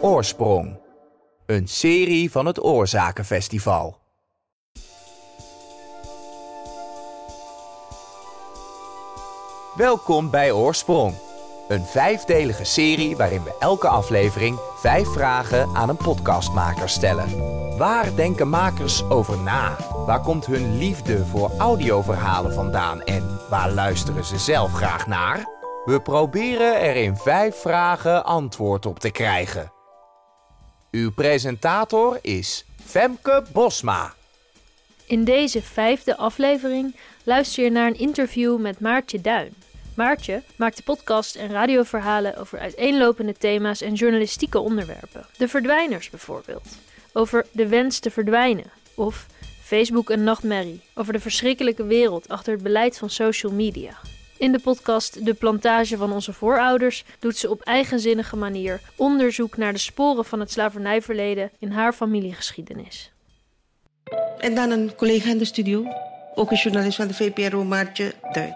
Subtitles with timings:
[0.00, 0.78] Oorsprong.
[1.46, 3.98] Een serie van het Oorzakenfestival.
[9.76, 11.14] Welkom bij Oorsprong.
[11.68, 17.56] Een vijfdelige serie waarin we elke aflevering vijf vragen aan een podcastmaker stellen.
[17.78, 19.76] Waar denken makers over na?
[20.06, 25.55] Waar komt hun liefde voor audioverhalen vandaan en waar luisteren ze zelf graag naar?
[25.86, 29.72] We proberen er in vijf vragen antwoord op te krijgen.
[30.90, 34.14] Uw presentator is Femke Bosma.
[35.06, 39.54] In deze vijfde aflevering luister je naar een interview met Maartje Duin.
[39.96, 45.26] Maartje maakt podcast en radioverhalen over uiteenlopende thema's en journalistieke onderwerpen.
[45.36, 46.68] De verdwijners bijvoorbeeld.
[47.12, 48.70] Over de wens te verdwijnen.
[48.94, 49.26] Of
[49.62, 50.82] Facebook een nachtmerrie.
[50.94, 53.96] Over de verschrikkelijke wereld achter het beleid van social media.
[54.38, 59.72] In de podcast De Plantage van onze voorouders doet ze op eigenzinnige manier onderzoek naar
[59.72, 63.12] de sporen van het slavernijverleden in haar familiegeschiedenis.
[64.38, 65.84] En dan een collega in de studio,
[66.34, 68.54] ook een journalist van de VPRO, Maartje Duin.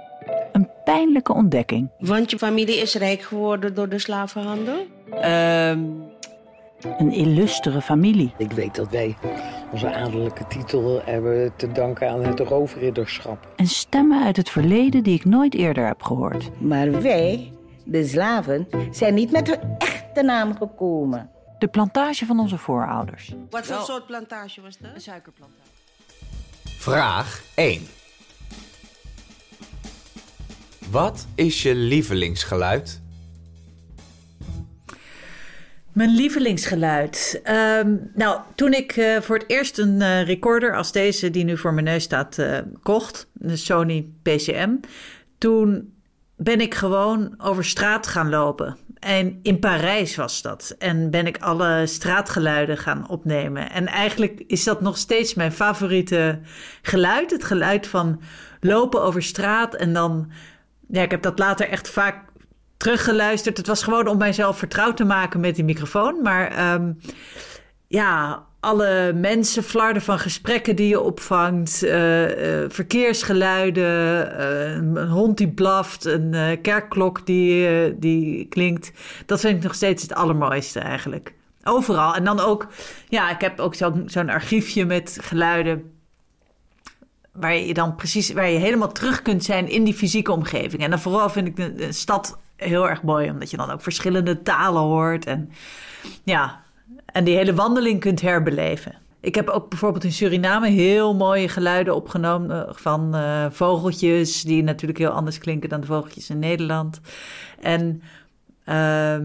[0.52, 1.90] Een pijnlijke ontdekking.
[1.98, 4.86] Want je familie is rijk geworden door de slavenhandel?
[5.10, 5.80] Ehm,
[6.98, 8.34] een illustere familie.
[8.39, 9.17] Ik weet dat wij
[9.73, 13.48] onze adellijke titel hebben te danken aan het roofridderschap.
[13.56, 16.61] En stemmen uit het verleden die ik nooit eerder heb gehoord.
[16.61, 17.53] Maar wij,
[17.84, 21.31] de slaven, zijn niet met hun echte naam gekomen.
[21.58, 23.34] De plantage van onze voorouders.
[23.51, 24.91] Wat voor soort plantage was dat?
[24.95, 25.69] Een suikerplantage.
[26.64, 27.83] Vraag 1.
[30.91, 33.01] Wat is je lievelingsgeluid?
[35.92, 37.41] Mijn lievelingsgeluid.
[37.42, 41.56] Ehm, nou, toen ik eh, voor het eerst een eh, recorder als deze, die nu
[41.56, 44.70] voor mijn neus staat, eh, kocht, de Sony PCM,
[45.38, 45.94] toen
[46.36, 48.77] ben ik gewoon over straat gaan lopen.
[48.98, 50.74] En in Parijs was dat.
[50.78, 53.70] En ben ik alle straatgeluiden gaan opnemen.
[53.70, 56.40] En eigenlijk is dat nog steeds mijn favoriete
[56.83, 57.30] geluid.
[57.30, 58.20] Het geluid van
[58.61, 60.30] lopen over straat en dan.
[60.89, 62.30] Ja, ik heb dat later echt vaak
[62.80, 63.57] teruggeluisterd.
[63.57, 66.23] Het was gewoon om mijzelf vertrouwd te maken met die microfoon.
[66.23, 66.98] Maar um,
[67.86, 75.36] ja, alle mensen, flarden van gesprekken die je opvangt, uh, uh, verkeersgeluiden, uh, een hond
[75.36, 78.92] die blaft, een kerkklok die, die klinkt.
[79.27, 81.35] Dat vind ik nog steeds het allermooiste eigenlijk.
[81.64, 82.14] Overal.
[82.14, 82.67] En dan ook,
[83.08, 85.92] ja, ik heb ook zo'n zo'n archiefje met geluiden.
[87.33, 90.83] Waar je dan precies, waar je helemaal terug kunt zijn in die fysieke omgeving.
[90.83, 93.82] En dan vooral vind ik de, de stad heel erg mooi, omdat je dan ook
[93.82, 95.26] verschillende talen hoort.
[95.26, 95.50] En
[96.24, 96.62] ja,
[97.06, 98.94] en die hele wandeling kunt herbeleven.
[99.20, 104.98] Ik heb ook bijvoorbeeld in Suriname heel mooie geluiden opgenomen van uh, vogeltjes, die natuurlijk
[104.98, 107.00] heel anders klinken dan de vogeltjes in Nederland.
[107.60, 108.02] En
[108.66, 109.18] uh,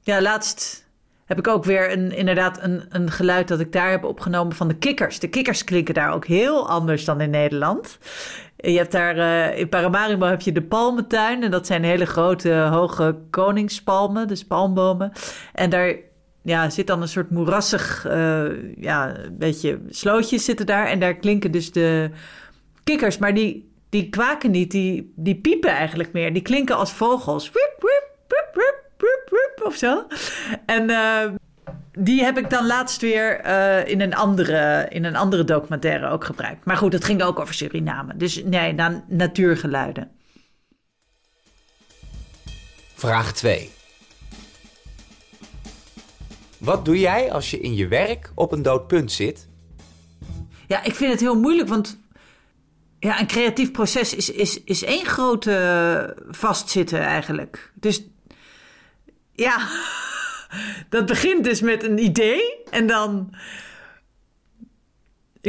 [0.00, 0.87] ja, laatst
[1.28, 4.68] heb ik ook weer een, inderdaad een, een geluid dat ik daar heb opgenomen van
[4.68, 5.18] de kikkers.
[5.18, 7.98] De kikkers klinken daar ook heel anders dan in Nederland.
[8.56, 12.52] Je hebt daar uh, in Paramaribo heb je de palmentuin en dat zijn hele grote
[12.52, 15.12] hoge koningspalmen, dus palmbomen.
[15.52, 15.94] En daar
[16.42, 20.86] ja, zit dan een soort moerassig, uh, ja, beetje slootjes zitten daar.
[20.86, 22.10] En daar klinken dus de
[22.84, 26.32] kikkers, maar die, die kwaken niet, die, die piepen eigenlijk meer.
[26.32, 27.50] Die klinken als vogels.
[27.52, 28.07] Wip,
[29.30, 30.06] wip, of zo.
[30.66, 31.24] En uh,
[31.92, 36.24] die heb ik dan laatst weer uh, in, een andere, in een andere documentaire ook
[36.24, 36.64] gebruikt.
[36.64, 38.16] Maar goed, het ging ook over Suriname.
[38.16, 40.10] Dus nee, dan natuurgeluiden.
[42.94, 43.70] Vraag 2.
[46.58, 49.48] Wat doe jij als je in je werk op een dood punt zit?
[50.66, 51.98] Ja, ik vind het heel moeilijk, want
[52.98, 57.72] ja, een creatief proces is, is, is één grote vastzitten eigenlijk.
[57.74, 58.02] Dus
[59.38, 59.68] ja,
[60.94, 63.34] dat begint dus met een idee en dan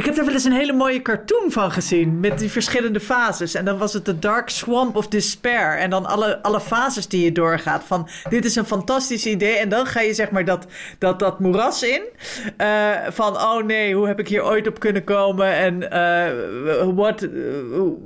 [0.00, 2.20] ik heb daar wel eens een hele mooie cartoon van gezien.
[2.20, 3.54] Met die verschillende fases.
[3.54, 5.78] En dan was het de Dark Swamp of Despair.
[5.78, 7.84] En dan alle, alle fases die je doorgaat.
[7.84, 9.56] Van dit is een fantastisch idee.
[9.56, 10.66] En dan ga je zeg maar dat,
[10.98, 12.02] dat, dat moeras in.
[12.58, 15.54] Uh, van oh nee, hoe heb ik hier ooit op kunnen komen?
[15.54, 17.28] En uh, what,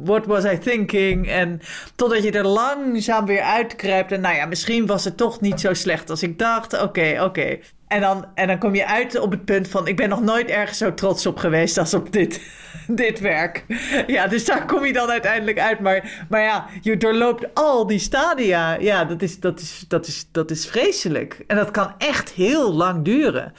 [0.04, 1.28] what was I thinking?
[1.28, 1.60] En
[1.96, 4.12] totdat je er langzaam weer uitkruipt.
[4.12, 6.82] En nou ja, misschien was het toch niet zo slecht als ik dacht.
[6.82, 7.58] Oké, oké.
[7.88, 10.48] En dan, en dan kom je uit op het punt van: ik ben nog nooit
[10.48, 12.40] ergens zo trots op geweest als op dit,
[12.88, 13.64] dit werk.
[14.06, 15.80] Ja, dus daar kom je dan uiteindelijk uit.
[15.80, 18.76] Maar, maar ja, je doorloopt al die stadia.
[18.80, 21.44] Ja, dat is, dat, is, dat, is, dat is vreselijk.
[21.46, 23.52] En dat kan echt heel lang duren.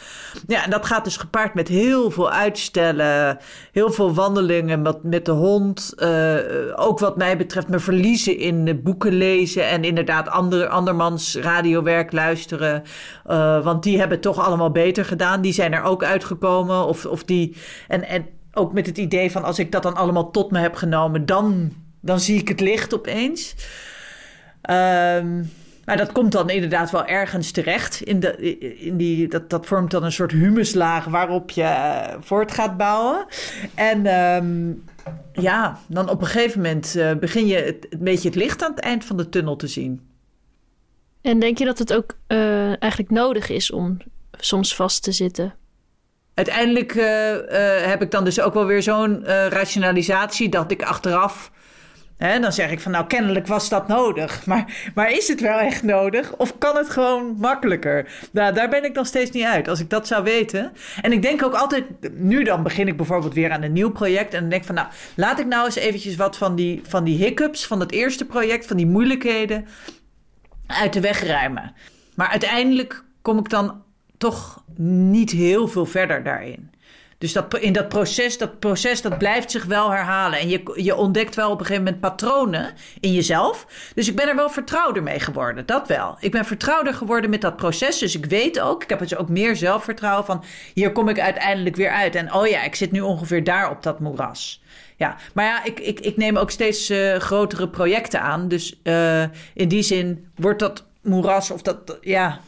[0.48, 3.38] Ja, en dat gaat dus gepaard met heel veel uitstellen,
[3.72, 5.94] heel veel wandelingen met, met de hond.
[5.98, 6.36] Uh,
[6.76, 12.84] ook wat mij betreft, me verliezen in boeken lezen en inderdaad ander, andermans radiowerk luisteren.
[13.28, 15.42] Uh, want die hebben toch allemaal beter gedaan.
[15.42, 16.86] Die zijn er ook uitgekomen.
[16.86, 17.56] Of, of die,
[17.88, 20.76] en, en ook met het idee van als ik dat dan allemaal tot me heb
[20.76, 23.56] genomen, dan, dan zie ik het licht opeens.
[24.70, 25.52] Um,
[25.86, 28.02] maar dat komt dan inderdaad wel ergens terecht.
[28.02, 32.52] In de, in die, dat, dat vormt dan een soort humuslaag waarop je uh, voort
[32.52, 33.26] gaat bouwen.
[33.74, 34.84] En um,
[35.34, 38.72] ja, dan op een gegeven moment uh, begin je het, een beetje het licht aan
[38.72, 40.15] het eind van de tunnel te zien.
[41.26, 43.98] En denk je dat het ook uh, eigenlijk nodig is om
[44.32, 45.54] soms vast te zitten?
[46.34, 47.42] Uiteindelijk uh, uh,
[47.86, 51.52] heb ik dan dus ook wel weer zo'n rationalisatie dat ik achteraf.
[52.18, 54.42] Hè, dan zeg ik van nou, kennelijk was dat nodig.
[54.46, 56.36] Maar, maar is het wel echt nodig?
[56.36, 58.28] Of kan het gewoon makkelijker?
[58.32, 59.68] Nou, daar ben ik nog steeds niet uit.
[59.68, 60.72] Als ik dat zou weten.
[61.02, 64.34] En ik denk ook altijd, nu dan begin ik bijvoorbeeld weer aan een nieuw project.
[64.34, 67.04] En dan denk ik van nou, laat ik nou eens eventjes wat van die, van
[67.04, 69.66] die hiccups van het eerste project, van die moeilijkheden
[70.68, 71.74] uit de weg ruimen.
[72.16, 73.84] Maar uiteindelijk kom ik dan
[74.18, 76.72] toch niet heel veel verder daarin.
[77.18, 80.40] Dus dat, in dat proces, dat proces, dat blijft zich wel herhalen.
[80.40, 83.68] En je, je ontdekt wel op een gegeven moment patronen in jezelf.
[83.96, 86.18] Dus ik ben er wel vertrouwder mee geworden, dat wel.
[86.20, 88.00] Ik ben vertrouwder geworden met dat proces.
[88.00, 90.44] Dus ik weet ook, ik heb dus ook meer zelfvertrouwen van...
[90.74, 92.16] hier kom ik uiteindelijk weer uit.
[92.16, 94.64] En oh ja, ik zit nu ongeveer daar op dat moeras.
[94.98, 98.48] Ja, maar ja, ik, ik, ik neem ook steeds uh, grotere projecten aan.
[98.48, 99.24] Dus uh,
[99.54, 102.40] in die zin wordt dat moeras of dat, ja,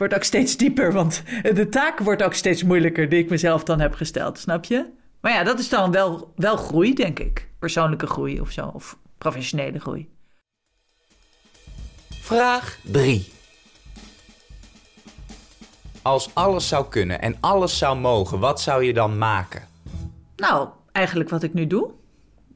[0.00, 0.92] wordt ook steeds dieper.
[0.92, 1.22] Want
[1.54, 4.86] de taak wordt ook steeds moeilijker die ik mezelf dan heb gesteld, snap je?
[5.20, 7.48] Maar ja, dat is dan wel, wel groei, denk ik.
[7.58, 10.08] Persoonlijke groei of zo, of professionele groei.
[12.08, 13.32] Vraag 3.
[16.02, 19.62] Als alles zou kunnen en alles zou mogen, wat zou je dan maken?
[20.36, 21.90] Nou, eigenlijk wat ik nu doe.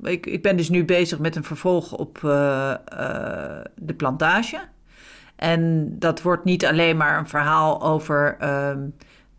[0.03, 4.73] Ik, ik ben dus nu bezig met een vervolg op uh, uh, de plantage.
[5.37, 8.71] En dat wordt niet alleen maar een verhaal over uh,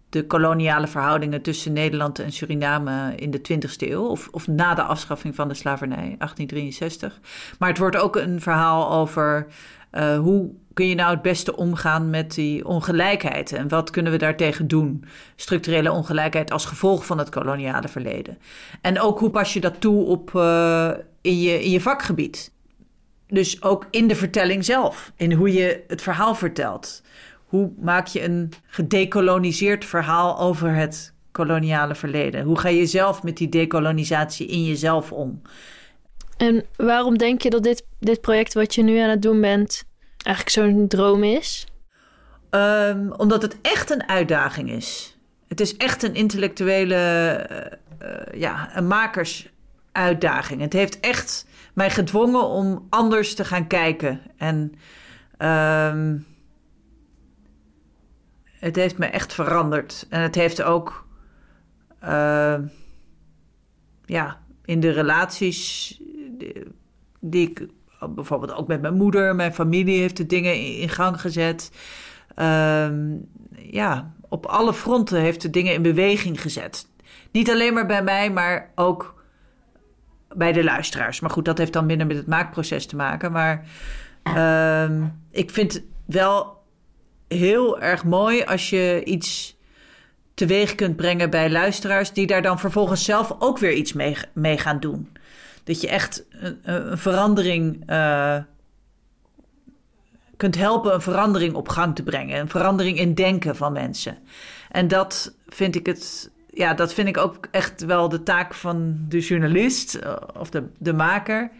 [0.09, 4.83] de koloniale verhoudingen tussen Nederland en Suriname in de 20e eeuw, of, of na de
[4.83, 7.19] afschaffing van de slavernij, 1863.
[7.59, 9.47] Maar het wordt ook een verhaal over
[9.91, 13.51] uh, hoe kun je nou het beste omgaan met die ongelijkheid?
[13.51, 15.05] En wat kunnen we daartegen doen?
[15.35, 18.37] Structurele ongelijkheid als gevolg van het koloniale verleden.
[18.81, 22.53] En ook hoe pas je dat toe op, uh, in, je, in je vakgebied?
[23.27, 27.01] Dus ook in de vertelling zelf, in hoe je het verhaal vertelt.
[27.45, 32.43] Hoe maak je een gedekoloniseerd verhaal over het koloniale verleden?
[32.43, 35.41] Hoe ga je zelf met die dekolonisatie in jezelf om?
[36.37, 39.83] En waarom denk je dat dit, dit project wat je nu aan het doen bent
[40.17, 41.65] eigenlijk zo'n droom is?
[42.49, 45.17] Um, omdat het echt een uitdaging is.
[45.47, 46.95] Het is echt een intellectuele,
[47.51, 47.57] uh,
[48.09, 50.61] uh, ja, een makersuitdaging.
[50.61, 51.45] Het heeft echt
[51.75, 54.21] mij gedwongen om anders te gaan kijken.
[54.37, 54.73] En
[55.37, 56.25] um,
[58.59, 60.05] het heeft me echt veranderd.
[60.09, 61.07] En het heeft ook,
[62.03, 62.55] uh,
[64.05, 65.97] ja, in de relaties
[67.19, 67.67] die, ik
[68.09, 71.71] bijvoorbeeld ook met mijn moeder, mijn familie heeft de dingen in gang gezet.
[72.35, 76.87] Um, ja, op alle fronten heeft de dingen in beweging gezet.
[77.31, 79.14] Niet alleen maar bij mij, maar ook
[80.35, 81.19] bij de luisteraars.
[81.19, 83.31] Maar goed, dat heeft dan minder met het maakproces te maken.
[83.31, 83.65] Maar
[84.83, 86.63] um, ik vind wel
[87.27, 89.57] heel erg mooi als je iets
[90.33, 93.93] teweeg kunt brengen bij luisteraars, die daar dan vervolgens zelf ook weer iets
[94.33, 95.09] mee, gaan doen
[95.65, 98.37] dat je echt een, een verandering uh,
[100.37, 102.39] kunt helpen een verandering op gang te brengen.
[102.39, 104.17] Een verandering in denken van mensen.
[104.71, 106.33] En dat vind ik het.
[106.55, 110.63] Ja, dat vind ik ook echt wel de taak van de journalist uh, of de,
[110.77, 111.51] de maker.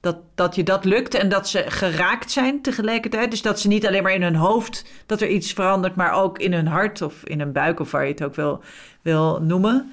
[0.00, 3.30] Dat, dat je dat lukt en dat ze geraakt zijn tegelijkertijd.
[3.30, 6.38] Dus dat ze niet alleen maar in hun hoofd dat er iets verandert, maar ook
[6.38, 8.62] in hun hart of in hun buik of waar je het ook wil,
[9.02, 9.92] wil noemen.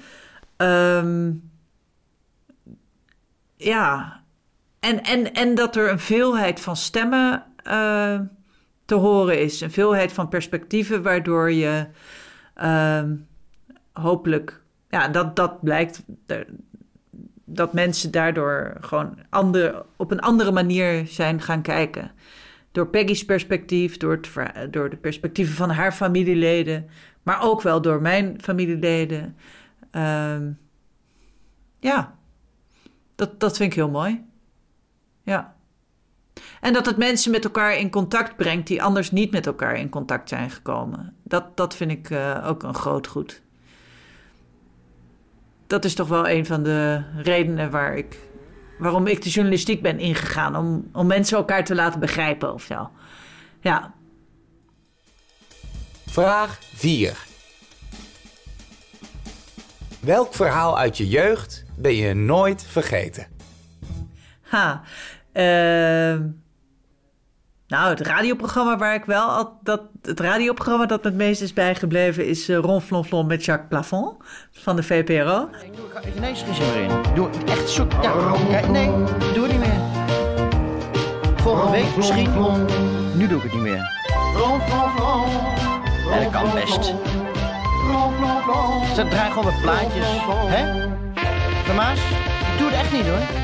[0.56, 1.50] Um,
[3.56, 4.20] ja,
[4.80, 8.20] en, en, en dat er een veelheid van stemmen uh,
[8.84, 9.60] te horen is.
[9.60, 11.86] Een veelheid van perspectieven, waardoor je
[12.62, 13.02] uh,
[13.92, 16.02] hopelijk, ja, dat, dat blijkt,
[17.44, 22.10] dat mensen daardoor gewoon ander, op een andere manier zijn gaan kijken.
[22.72, 26.88] door Peggy's perspectief, door, het, door de perspectieven van haar familieleden,
[27.22, 29.36] maar ook wel door mijn familieleden.
[29.90, 30.50] Ehm,
[31.80, 32.16] ja,
[33.14, 34.24] dat, dat vind ik heel mooi.
[35.22, 35.54] Ja.
[36.60, 39.88] En dat het mensen met elkaar in contact brengt die anders niet met elkaar in
[39.88, 41.16] contact zijn gekomen.
[41.22, 43.42] Dat, dat vind ik eh, ook een groot goed.
[45.72, 48.18] Dat is toch wel een van de redenen waar ik,
[48.78, 50.56] waarom ik de journalistiek ben ingegaan.
[50.56, 52.90] Om, om mensen elkaar te laten begrijpen of zo.
[53.60, 53.94] Ja,
[56.06, 57.26] Vraag 4.
[60.00, 63.26] Welk verhaal uit je jeugd ben je nooit vergeten?
[64.40, 64.82] Ha.
[65.32, 66.28] ehm,
[67.72, 69.28] nou, het radioprogramma waar ik wel...
[69.28, 72.26] Al, dat, het radioprogramma dat me het meest is bijgebleven...
[72.26, 74.16] is uh, Ronflonflon met Jacques Plafond
[74.50, 75.48] van de VPRO.
[75.64, 77.14] Ik doe er ineens geen zin meer in.
[77.14, 77.92] Doe echt zoek.
[78.02, 78.12] Ja,
[78.48, 78.86] kijk, nee,
[79.34, 79.80] doe het niet meer.
[81.36, 82.30] Volgende week misschien.
[83.14, 83.90] Nu doe ik het niet meer.
[86.10, 86.84] Ja, dat kan best.
[88.94, 90.06] Ze draaien gewoon met plaatjes.
[90.28, 90.82] Hè?
[92.52, 93.41] Ik doe het echt niet hoor.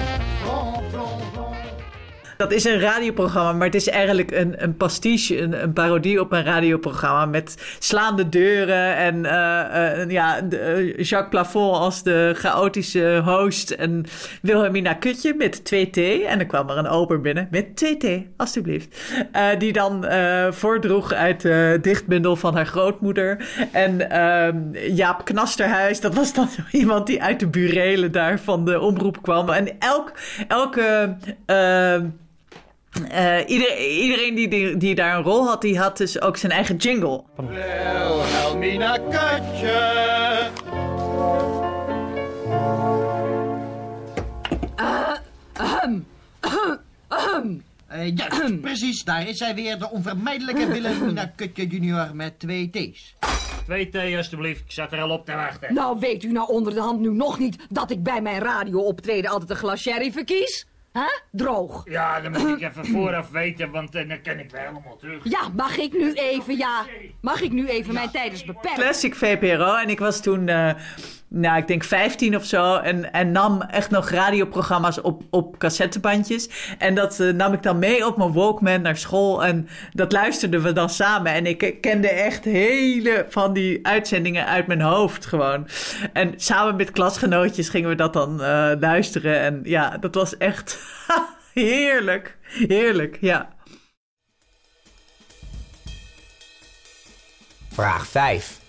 [2.38, 6.32] Dat is een radioprogramma, maar het is eigenlijk een, een pastiche, een, een parodie op
[6.32, 13.22] een radioprogramma met slaande deuren en eh, eh, ja, eh, Jacques Plafond als de chaotische
[13.24, 14.04] host en
[14.42, 16.00] Wilhelmina Kutje met 2T.
[16.26, 19.00] En dan kwam er een ober binnen met 2T, alstublieft.
[19.32, 20.06] Eh, die dan
[20.50, 23.48] voordroeg uit de dichtbundel van haar grootmoeder.
[23.72, 24.56] En ehm,
[24.94, 29.48] Jaap Knasterhuis, dat was dan iemand die uit de burelen daar van de omroep kwam.
[29.48, 30.12] En elk,
[30.48, 31.16] elke...
[31.46, 32.06] ehm,
[33.10, 36.52] eh, ieder- iedereen die, die, die daar een rol had, die had dus ook zijn
[36.52, 37.22] eigen jingle.
[37.36, 40.46] Wilhelmina Kutje.
[47.88, 48.26] Eh, ja,
[48.60, 49.04] precies.
[49.04, 53.14] Daar is zij weer, de onvermijdelijke Wilhelmina Kutje junior met twee T's.
[53.64, 55.74] Twee thee alstublieft, ik zat er al op te wachten.
[55.74, 58.78] Nou, weet u nou onder de hand nu nog niet dat ik bij mijn radio
[58.80, 60.66] optreden altijd een glas sherry verkies?
[60.98, 61.20] Hè?
[61.32, 61.82] Droog.
[61.84, 65.24] Ja, dan moet ik even vooraf weten, want eh, dan kan ik weer helemaal terug.
[65.24, 66.84] Ja, mag ik nu even, ja.
[67.20, 68.82] Mag ik nu even mijn tijdens beperken?
[68.82, 69.74] Classic VPRO.
[69.74, 70.70] En ik was toen, eh,
[71.30, 72.76] nou, ik denk 15 of zo.
[72.76, 76.74] En, en nam echt nog radioprogramma's op, op cassettebandjes.
[76.78, 79.44] En dat eh, nam ik dan mee op mijn Walkman naar school.
[79.44, 81.32] En dat luisterden we dan samen.
[81.32, 85.66] En ik kende echt hele van die uitzendingen uit mijn hoofd gewoon.
[86.12, 89.40] En samen met klasgenootjes gingen we dat dan eh, luisteren.
[89.40, 90.87] En ja, dat was echt
[91.52, 92.36] heerlijk.
[92.42, 93.56] Heerlijk, ja.
[97.72, 98.60] Vraag 5.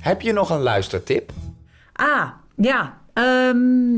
[0.00, 1.32] Heb je nog een luistertip?
[1.92, 3.00] Ah, ja.
[3.12, 3.94] ehm,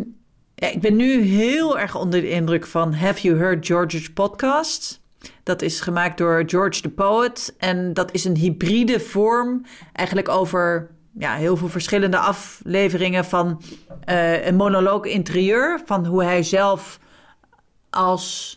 [0.55, 0.69] ja.
[0.71, 5.01] Ik ben nu heel erg onder de indruk van Have You Heard George's podcast?
[5.43, 7.55] Dat is gemaakt door George the Poet.
[7.59, 13.63] En dat is een hybride vorm, eigenlijk over ja, heel veel verschillende afleveringen van
[14.05, 15.81] eh, een monoloog interieur.
[15.85, 16.99] Van hoe hij zelf
[17.91, 18.57] als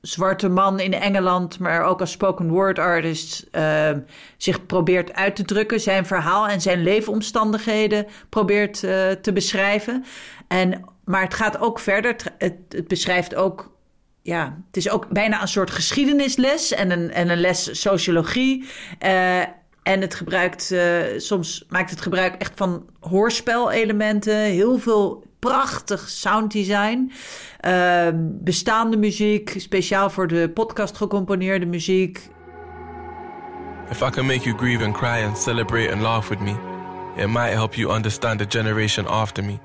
[0.00, 3.90] zwarte man in Engeland, maar ook als spoken word artist, eh,
[4.36, 5.80] zich probeert uit te drukken.
[5.80, 10.04] Zijn verhaal en zijn leefomstandigheden probeert eh, te beschrijven.
[10.48, 12.16] En, maar het gaat ook verder.
[12.38, 13.74] Het, beschrijft ook.
[14.22, 18.68] Ja, het is ook bijna een soort geschiedenisles en een, en een les sociologie.
[19.86, 20.80] En het gebruikt, eh,
[21.16, 24.36] soms maakt het gebruik echt van hoorspelelementen.
[24.36, 27.12] Heel veel prachtig sounddesign.
[27.66, 32.28] Uh, bestaande muziek, speciaal voor de podcast gecomponeerde muziek.
[33.90, 36.54] If I can make you grieve and cry and celebrate and laugh with me,
[37.16, 39.58] it might help you understand the generation after me.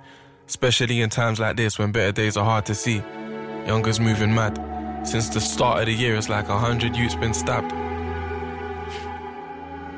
[0.48, 3.02] Especially in times like this when better days are hard to see.
[3.66, 4.60] Youngers moving mad.
[5.04, 7.91] Since the start of the year, it's like a hundred youths been stabbed.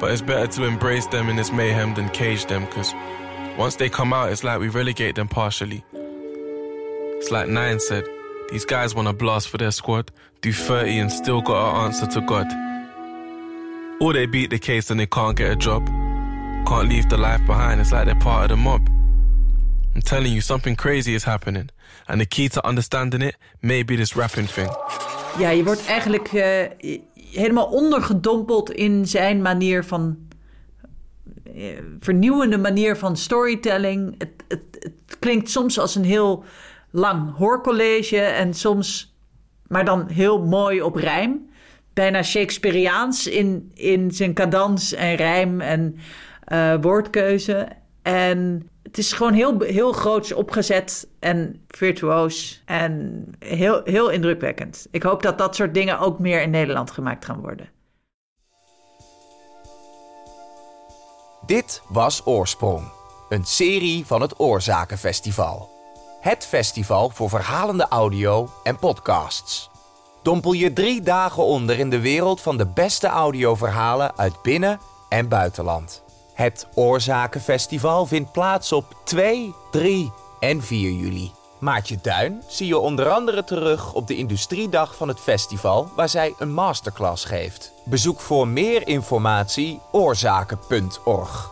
[0.03, 2.93] But it's better to embrace them in this mayhem than cage them, cause
[3.57, 5.81] once they come out, it's like we relegate them partially.
[5.93, 8.03] It's like Nine said,
[8.51, 12.19] these guys wanna blast for their squad, do 30 and still got an answer to
[12.19, 12.47] God.
[14.01, 15.87] Or they beat the case and they can't get a job.
[16.67, 18.85] Can't leave the life behind, it's like they're part of the mob.
[19.95, 21.69] I'm telling you, something crazy is happening.
[22.09, 24.67] And the key to understanding it may be this rapping thing.
[25.37, 26.99] Je wordt eigenlijk uh,
[27.33, 30.17] helemaal ondergedompeld in zijn manier van.
[31.55, 31.65] Uh,
[31.99, 34.15] vernieuwende manier van storytelling.
[34.17, 36.43] Het, het, het, klinkt soms als een heel
[36.91, 39.15] lang hoorcollege en soms,
[39.67, 41.49] maar dan heel mooi op rijm.
[41.93, 45.95] Bijna Shakespeareaans in, in zijn cadans en rijm en
[46.47, 47.67] uh, woordkeuze.
[48.01, 54.87] En het is gewoon heel, heel groots opgezet en virtuoos en heel, heel indrukwekkend.
[54.91, 57.69] Ik hoop dat dat soort dingen ook meer in Nederland gemaakt gaan worden.
[61.45, 62.91] Dit was Oorsprong,
[63.29, 65.69] een serie van het Oorzakenfestival.
[66.21, 69.69] Het festival voor verhalende audio en podcasts.
[70.23, 75.27] Dompel je drie dagen onder in de wereld van de beste audioverhalen uit binnen- en
[75.27, 76.03] buitenland.
[76.33, 81.31] Het Oorzakenfestival vindt plaats op 2, 3 en 4 juli.
[81.59, 86.33] Maartje Duin zie je onder andere terug op de industriedag van het festival, waar zij
[86.37, 87.73] een masterclass geeft.
[87.85, 91.51] Bezoek voor meer informatie oorzaken.org.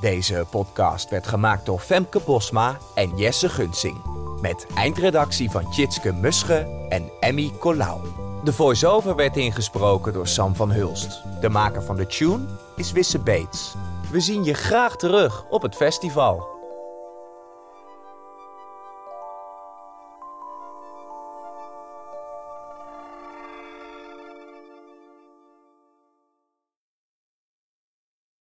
[0.00, 4.00] Deze podcast werd gemaakt door Femke Bosma en Jesse Gunsing.
[4.40, 8.00] Met eindredactie van Tjitske Musche en Emmy Colau.
[8.44, 11.22] De voice-over werd ingesproken door Sam van Hulst.
[11.40, 12.44] De maker van de tune
[12.76, 13.74] is Wisse Bates.
[14.10, 16.57] We zien je graag terug op het festival.